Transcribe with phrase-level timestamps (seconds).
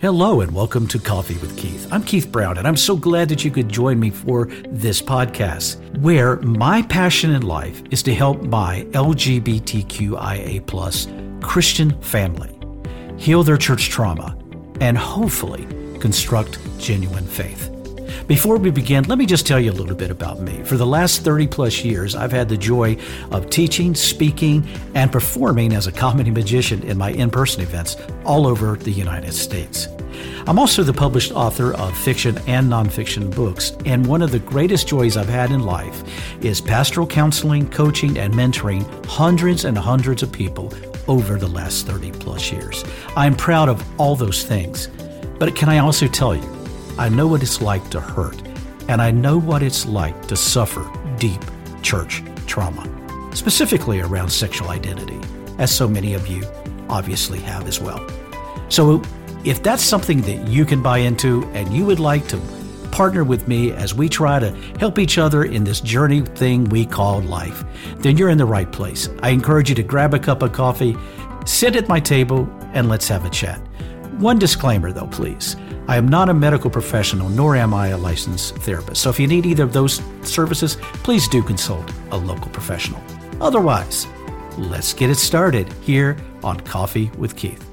[0.00, 1.88] Hello and welcome to Coffee with Keith.
[1.90, 5.98] I'm Keith Brown, and I'm so glad that you could join me for this podcast,
[5.98, 10.64] where my passion in life is to help my LGBTQIA
[11.42, 12.56] Christian family
[13.16, 14.38] heal their church trauma
[14.80, 15.66] and hopefully
[15.98, 17.68] construct genuine faith.
[18.26, 20.62] Before we begin, let me just tell you a little bit about me.
[20.64, 22.96] For the last 30 plus years, I've had the joy
[23.30, 28.46] of teaching, speaking, and performing as a comedy magician in my in person events all
[28.46, 29.88] over the United States.
[30.46, 34.88] I'm also the published author of fiction and nonfiction books, and one of the greatest
[34.88, 36.02] joys I've had in life
[36.42, 40.72] is pastoral counseling, coaching, and mentoring hundreds and hundreds of people
[41.06, 42.84] over the last 30 plus years.
[43.16, 44.88] I'm proud of all those things,
[45.38, 46.57] but can I also tell you,
[46.98, 48.42] I know what it's like to hurt,
[48.88, 50.84] and I know what it's like to suffer
[51.16, 51.40] deep
[51.80, 52.84] church trauma,
[53.32, 55.20] specifically around sexual identity,
[55.58, 56.44] as so many of you
[56.88, 58.04] obviously have as well.
[58.68, 59.00] So,
[59.44, 62.40] if that's something that you can buy into and you would like to
[62.90, 66.84] partner with me as we try to help each other in this journey thing we
[66.84, 67.62] call life,
[67.98, 69.08] then you're in the right place.
[69.22, 70.96] I encourage you to grab a cup of coffee,
[71.46, 73.60] sit at my table, and let's have a chat.
[74.18, 75.54] One disclaimer though, please.
[75.88, 79.00] I am not a medical professional, nor am I a licensed therapist.
[79.00, 83.02] So if you need either of those services, please do consult a local professional.
[83.40, 84.06] Otherwise,
[84.58, 87.64] let's get it started here on Coffee with Keith.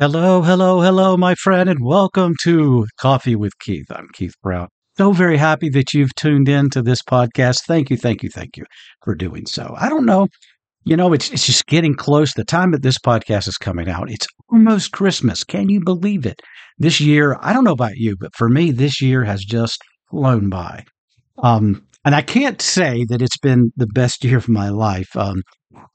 [0.00, 3.86] Hello, hello, hello, my friend, and welcome to Coffee with Keith.
[3.88, 4.66] I'm Keith Brown.
[4.98, 7.60] So very happy that you've tuned in to this podcast.
[7.68, 8.64] Thank you, thank you, thank you
[9.04, 9.76] for doing so.
[9.78, 10.26] I don't know
[10.84, 12.34] you know, it's it's just getting close.
[12.34, 15.44] The time that this podcast is coming out, it's almost Christmas.
[15.44, 16.40] Can you believe it?
[16.78, 20.48] This year, I don't know about you, but for me, this year has just flown
[20.48, 20.84] by.
[21.42, 25.16] Um, and I can't say that it's been the best year of my life.
[25.16, 25.42] Um,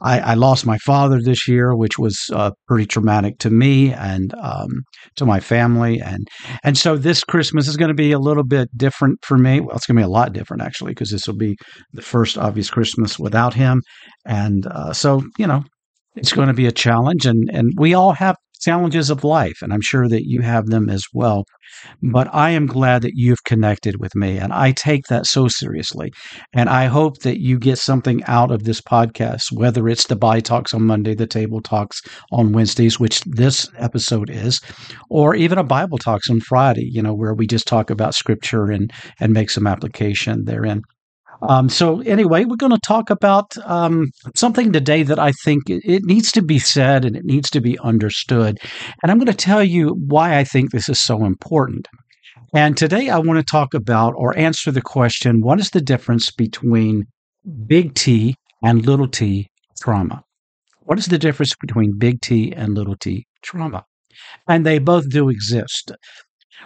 [0.02, 4.34] I, I, lost my father this year, which was uh, pretty traumatic to me and
[4.42, 4.84] um,
[5.16, 6.28] to my family, and
[6.64, 9.60] and so this Christmas is going to be a little bit different for me.
[9.60, 11.56] Well, it's going to be a lot different actually, because this will be
[11.94, 13.82] the first obvious Christmas without him,
[14.26, 15.64] and uh, so you know
[16.16, 19.74] it's going to be a challenge, and and we all have challenges of life, and
[19.74, 21.46] I'm sure that you have them as well.
[22.02, 26.12] But I am glad that you've connected with me, and I take that so seriously.
[26.54, 30.40] And I hope that you get something out of this podcast, whether it's the Bi
[30.40, 32.02] Talks on Monday, the Table Talks
[32.32, 34.62] on Wednesdays, which this episode is,
[35.10, 38.66] or even a Bible Talks on Friday, you know, where we just talk about scripture
[38.66, 40.82] and, and make some application therein.
[41.42, 46.04] Um, so anyway, we're going to talk about um, something today that I think it
[46.04, 48.58] needs to be said and it needs to be understood.
[49.02, 51.88] And I'm going to tell you why I think this is so important.
[52.54, 56.32] And today I want to talk about or answer the question what is the difference
[56.32, 57.06] between
[57.66, 59.50] big T and little t
[59.80, 60.24] trauma?
[60.82, 63.84] What is the difference between big T and little t trauma?
[64.48, 65.92] And they both do exist.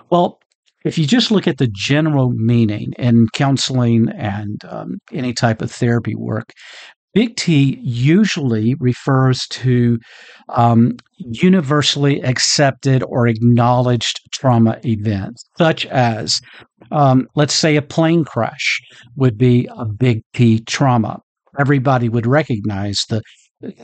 [0.09, 0.39] Well,
[0.83, 5.71] if you just look at the general meaning in counseling and um, any type of
[5.71, 6.51] therapy work,
[7.13, 9.99] Big T usually refers to
[10.49, 16.39] um, universally accepted or acknowledged trauma events, such as,
[16.91, 18.79] um, let's say, a plane crash
[19.17, 21.19] would be a big T trauma.
[21.59, 23.21] Everybody would recognize the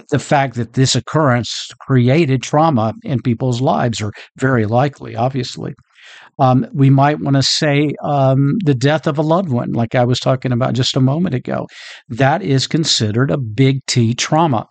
[0.10, 5.74] the fact that this occurrence created trauma in people's lives, or very likely, obviously.
[6.40, 10.06] Um, we might want to say um, the death of a loved one, like I
[10.06, 11.68] was talking about just a moment ago.
[12.10, 14.68] That is considered a big T trauma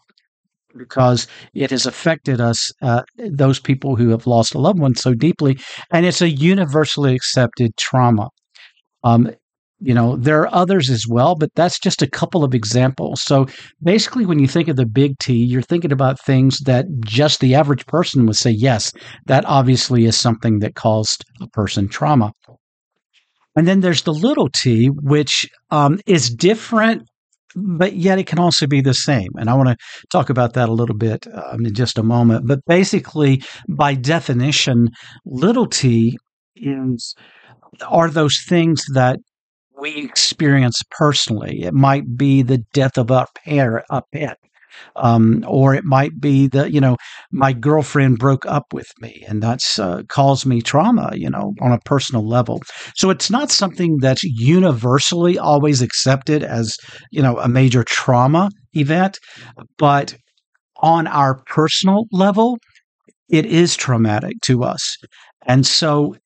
[0.76, 5.14] because it has affected us, uh, those people who have lost a loved one so
[5.14, 5.58] deeply,
[5.90, 8.28] and it's a universally accepted trauma.
[9.02, 9.30] Um,
[9.80, 13.22] you know, there are others as well, but that's just a couple of examples.
[13.22, 13.46] So
[13.82, 17.54] basically, when you think of the big T, you're thinking about things that just the
[17.54, 18.92] average person would say, yes,
[19.26, 22.32] that obviously is something that caused a person trauma.
[23.56, 27.08] And then there's the little t, which um, is different,
[27.54, 29.30] but yet it can also be the same.
[29.38, 29.76] And I want to
[30.10, 32.46] talk about that a little bit um, in just a moment.
[32.46, 34.90] But basically, by definition,
[35.24, 36.18] little t
[36.54, 37.14] is
[37.88, 39.18] are those things that
[39.78, 41.62] we experience personally.
[41.62, 44.38] It might be the death of a pair, a pet,
[44.96, 46.96] um, or it might be that you know
[47.32, 51.72] my girlfriend broke up with me, and that's uh, caused me trauma, you know, on
[51.72, 52.62] a personal level.
[52.94, 56.76] So it's not something that's universally always accepted as
[57.10, 59.18] you know a major trauma event,
[59.78, 60.16] but
[60.82, 62.58] on our personal level,
[63.28, 64.96] it is traumatic to us.
[65.46, 66.16] And so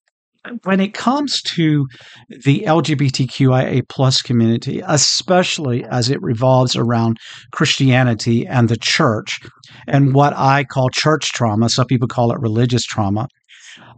[0.65, 1.87] when it comes to
[2.29, 7.19] the LGBTQIA plus community, especially as it revolves around
[7.53, 9.39] Christianity and the church,
[9.87, 13.29] and what I call church trauma, some people call it religious trauma,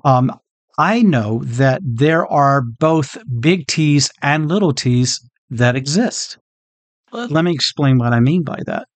[0.04, 0.32] um,
[0.78, 6.38] I know that there are both big T's and little T's that exist.
[7.12, 8.86] Let me explain what I mean by that.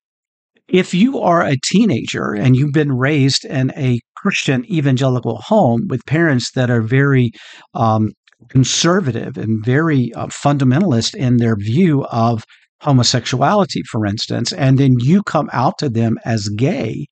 [0.69, 6.05] If you are a teenager and you've been raised in a Christian evangelical home with
[6.05, 7.31] parents that are very
[7.75, 8.11] um,
[8.49, 12.43] conservative and very uh, fundamentalist in their view of
[12.81, 17.07] homosexuality, for instance, and then you come out to them as gay,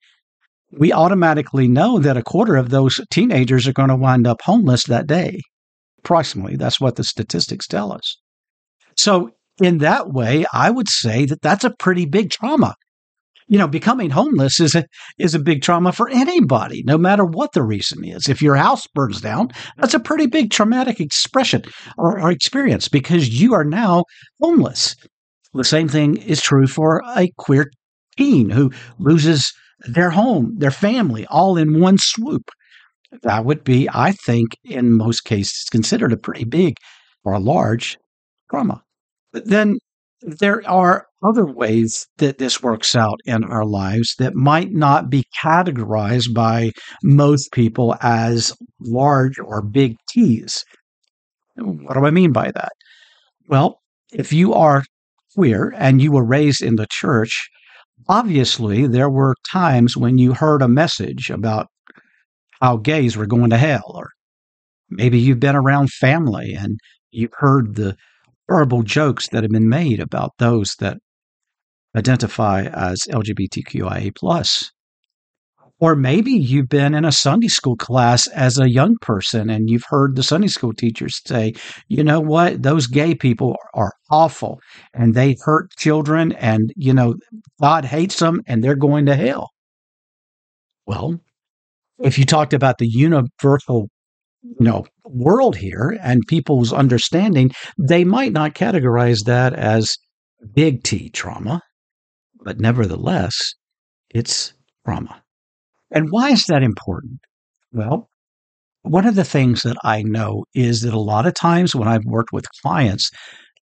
[0.72, 4.82] we automatically know that a quarter of those teenagers are going to wind up homeless
[4.86, 5.40] that day.
[6.00, 8.16] Approximately, that's what the statistics tell us.
[8.96, 9.30] So,
[9.62, 12.74] in that way, I would say that that's a pretty big trauma
[13.46, 14.84] you know, becoming homeless is a
[15.18, 18.28] is a big trauma for anybody, no matter what the reason is.
[18.28, 21.62] If your house burns down, that's a pretty big traumatic expression
[21.98, 24.04] or, or experience because you are now
[24.40, 24.96] homeless.
[25.52, 27.70] The same thing is true for a queer
[28.16, 32.50] teen who loses their home, their family, all in one swoop.
[33.22, 36.76] That would be, I think, in most cases, considered a pretty big
[37.22, 37.96] or a large
[38.50, 38.82] trauma.
[39.32, 39.78] But then
[40.24, 45.24] there are other ways that this works out in our lives that might not be
[45.42, 46.72] categorized by
[47.02, 50.64] most people as large or big T's.
[51.56, 52.72] What do I mean by that?
[53.48, 53.80] Well,
[54.12, 54.84] if you are
[55.34, 57.48] queer and you were raised in the church,
[58.08, 61.66] obviously there were times when you heard a message about
[62.60, 64.10] how gays were going to hell, or
[64.88, 66.78] maybe you've been around family and
[67.10, 67.96] you've heard the
[68.48, 70.98] horrible jokes that have been made about those that
[71.96, 74.70] identify as LGBTQIA plus.
[75.80, 79.84] Or maybe you've been in a Sunday school class as a young person and you've
[79.88, 81.52] heard the Sunday school teachers say,
[81.88, 84.60] you know what, those gay people are awful
[84.94, 87.16] and they hurt children and, you know,
[87.60, 89.50] God hates them and they're going to hell.
[90.86, 91.20] Well,
[91.98, 93.88] if you talked about the universal
[94.44, 99.96] you know world here and people's understanding they might not categorize that as
[100.52, 101.60] big t trauma
[102.42, 103.36] but nevertheless
[104.10, 104.52] it's
[104.84, 105.22] trauma.
[105.90, 107.20] And why is that important?
[107.72, 108.08] Well
[108.82, 112.04] one of the things that i know is that a lot of times when i've
[112.04, 113.10] worked with clients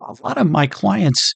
[0.00, 1.34] a lot of my clients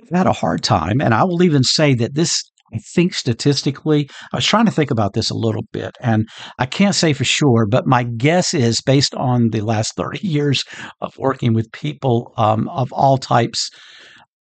[0.00, 4.08] have had a hard time and i will even say that this I think statistically,
[4.32, 6.28] I was trying to think about this a little bit, and
[6.58, 10.62] I can't say for sure, but my guess is based on the last 30 years
[11.00, 13.70] of working with people um, of all types,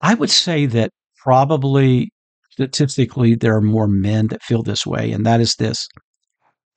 [0.00, 2.11] I would say that probably
[2.50, 5.88] statistically there are more men that feel this way, and that is this.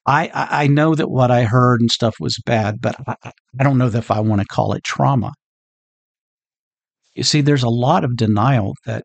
[0.07, 3.15] I, I know that what I heard and stuff was bad, but I,
[3.59, 5.31] I don't know if I want to call it trauma.
[7.13, 9.03] You see, there's a lot of denial that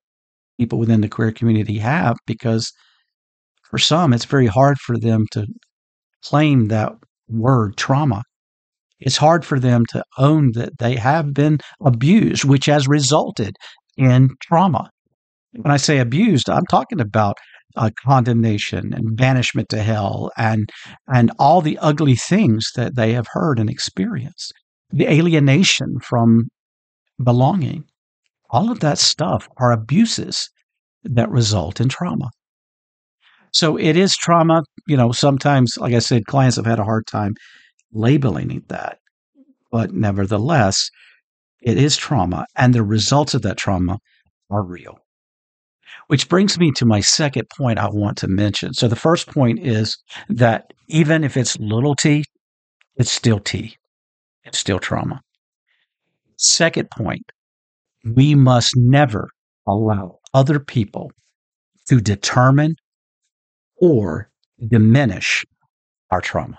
[0.59, 2.73] people within the queer community have because
[3.71, 5.47] for some it's very hard for them to
[6.25, 6.93] claim that
[7.29, 8.23] word trauma.
[8.99, 13.57] It's hard for them to own that they have been abused which has resulted
[13.97, 14.91] in trauma.
[15.53, 17.37] When i say abused i'm talking about
[17.77, 20.71] uh, condemnation and banishment to hell and
[21.09, 24.53] and all the ugly things that they have heard and experienced.
[24.91, 26.49] The alienation from
[27.23, 27.85] belonging
[28.51, 30.49] all of that stuff are abuses
[31.05, 32.31] that result in trauma.
[33.53, 34.63] So it is trauma.
[34.87, 37.35] You know, sometimes, like I said, clients have had a hard time
[37.93, 38.99] labeling that.
[39.71, 40.91] But nevertheless,
[41.63, 43.99] it is trauma, and the results of that trauma
[44.51, 44.99] are real.
[46.09, 48.75] Which brings me to my second point I want to mention.
[48.75, 49.97] So the first point is
[50.29, 52.25] that even if it's little t,
[52.97, 53.77] it's still t,
[54.45, 55.21] it's still trauma.
[56.37, 57.25] Second point,
[58.15, 59.31] we must never
[59.67, 61.11] allow other people
[61.89, 62.77] to determine
[63.81, 64.31] or
[64.69, 65.45] diminish
[66.11, 66.59] our trauma.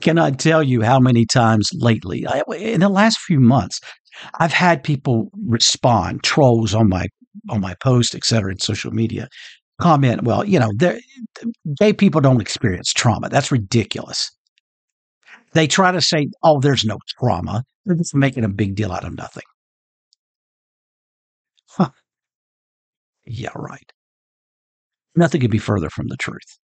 [0.00, 3.80] cannot tell you how many times lately, I, in the last few months,
[4.38, 7.06] I've had people respond, trolls on my
[7.50, 9.28] on my post, et cetera, in social media,
[9.80, 10.72] comment, well, you know,
[11.78, 13.28] gay people don't experience trauma.
[13.28, 14.30] That's ridiculous.
[15.52, 17.62] They try to say, oh, there's no trauma.
[17.84, 19.44] They're just making a big deal out of nothing.
[21.70, 21.90] Huh.
[23.26, 23.92] Yeah, right.
[25.14, 26.58] Nothing could be further from the truth.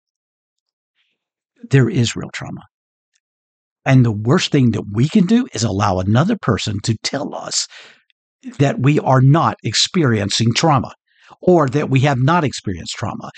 [1.71, 2.63] There is real trauma.
[3.85, 7.67] And the worst thing that we can do is allow another person to tell us
[8.59, 10.93] that we are not experiencing trauma
[11.43, 13.31] or that we have not experienced trauma.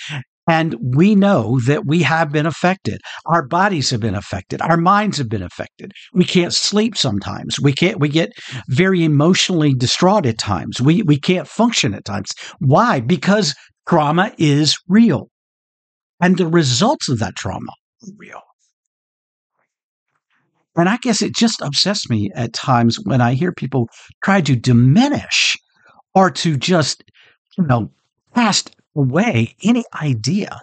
[0.49, 3.01] And we know that we have been affected.
[3.27, 4.63] Our bodies have been affected.
[4.63, 5.93] Our minds have been affected.
[6.13, 7.59] We can't sleep sometimes.
[7.61, 8.33] We can't, we get
[8.69, 10.81] very emotionally distraught at times.
[10.81, 12.33] We, we can't function at times.
[12.61, 13.01] Why?
[13.01, 13.55] Because
[13.89, 15.31] trauma is real.
[16.21, 17.73] And the results of that trauma
[18.03, 18.41] are real.
[20.77, 23.89] And I guess it just upsets me at times when I hear people
[24.23, 25.57] try to diminish
[26.15, 27.03] or to just,
[27.57, 27.91] you know,
[28.35, 30.61] cast away any idea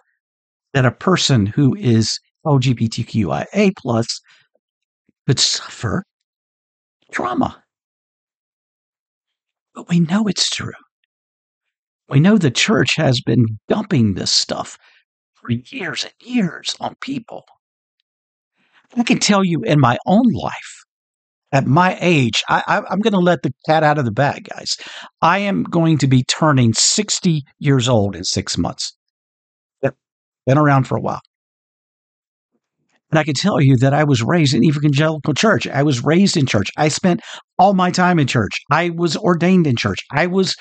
[0.74, 1.86] that a person who mm-hmm.
[1.86, 4.22] is LGBTQIA plus
[5.28, 6.04] could suffer
[7.12, 7.64] trauma.
[9.74, 10.74] But we know it's true.
[12.10, 14.78] We know the church has been dumping this stuff
[15.34, 17.46] for years and years on people.
[18.96, 20.83] I can tell you in my own life,
[21.54, 24.76] at my age, I, am going to let the cat out of the bag, guys.
[25.22, 28.94] I am going to be turning 60 years old in six months.
[29.84, 29.96] Yep.
[30.48, 31.22] Been around for a while.
[33.12, 35.68] And I can tell you that I was raised in evangelical church.
[35.68, 36.72] I was raised in church.
[36.78, 37.22] I spent
[37.60, 38.54] all my time in church.
[38.72, 40.00] I was ordained in church.
[40.12, 40.56] I was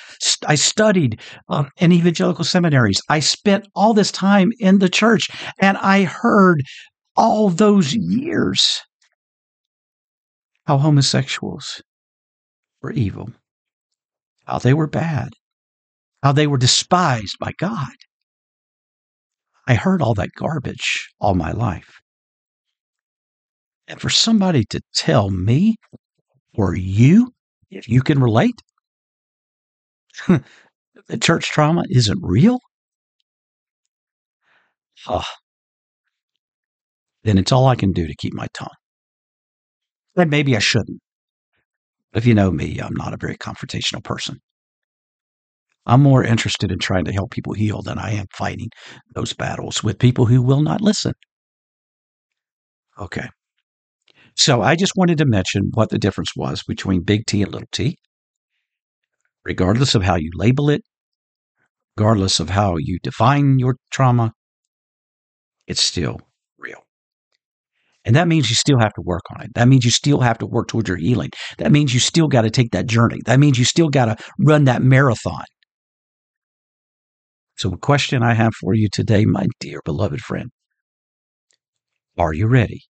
[0.46, 1.18] I studied
[1.48, 3.00] um, in evangelical seminaries.
[3.08, 5.30] I spent all this time in the church,
[5.62, 6.62] and I heard
[7.16, 8.82] all those years
[10.66, 11.82] how homosexuals
[12.80, 13.30] were evil,
[14.46, 15.30] how they were bad,
[16.22, 17.92] how they were despised by God.
[19.66, 22.00] I heard all that garbage all my life.
[23.88, 25.76] And for somebody to tell me
[26.54, 27.32] or you,
[27.70, 28.60] if you can relate,
[30.28, 32.58] that church trauma isn't real,
[35.08, 35.24] oh,
[37.24, 38.68] then it's all I can do to keep my tongue.
[40.16, 41.00] And maybe I shouldn't.
[42.14, 44.38] If you know me, I'm not a very confrontational person.
[45.86, 48.68] I'm more interested in trying to help people heal than I am fighting
[49.14, 51.14] those battles with people who will not listen.
[52.98, 53.28] Okay.
[54.36, 57.68] So I just wanted to mention what the difference was between big T and little
[57.72, 57.96] t.
[59.44, 60.82] Regardless of how you label it,
[61.96, 64.32] regardless of how you define your trauma,
[65.66, 66.20] it's still
[68.04, 69.54] and that means you still have to work on it.
[69.54, 71.30] That means you still have to work towards your healing.
[71.58, 73.20] That means you still got to take that journey.
[73.26, 75.44] That means you still got to run that marathon.
[77.56, 80.50] So, the question I have for you today, my dear beloved friend,
[82.18, 82.82] are you ready?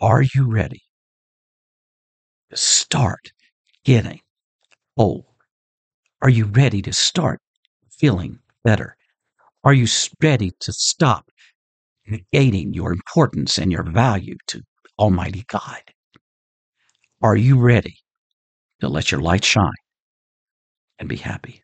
[0.00, 0.80] Are you ready
[2.48, 3.32] to start
[3.84, 4.20] getting
[4.96, 5.34] whole?
[6.22, 7.40] Are you ready to start
[7.90, 8.96] feeling better?
[9.62, 9.86] Are you
[10.22, 11.29] ready to stop
[12.10, 14.62] negating your importance and your value to
[14.98, 15.82] Almighty God?
[17.22, 17.96] Are you ready
[18.80, 19.70] to let your light shine
[20.98, 21.62] and be happy?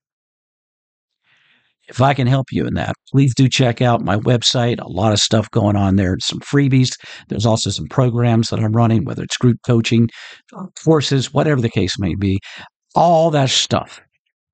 [1.88, 4.80] If I can help you in that, please do check out my website.
[4.80, 6.96] A lot of stuff going on there, some freebies.
[7.28, 10.08] There's also some programs that I'm running, whether it's group coaching,
[10.56, 12.40] uh, courses, whatever the case may be.
[12.96, 14.00] All that stuff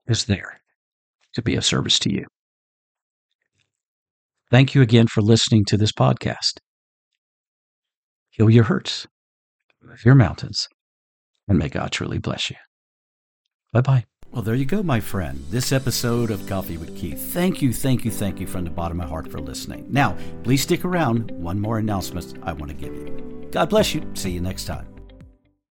[0.08, 0.60] is there
[1.34, 2.26] to be of service to you.
[4.52, 6.58] Thank you again for listening to this podcast.
[8.28, 9.06] Heal your hurts,
[9.82, 10.68] move your mountains,
[11.48, 12.56] and may God truly bless you.
[13.72, 14.04] Bye bye.
[14.30, 15.42] Well, there you go, my friend.
[15.48, 17.32] This episode of Coffee with Keith.
[17.32, 19.86] Thank you, thank you, thank you from the bottom of my heart for listening.
[19.88, 21.30] Now, please stick around.
[21.30, 23.48] One more announcement I want to give you.
[23.52, 24.02] God bless you.
[24.12, 24.91] See you next time.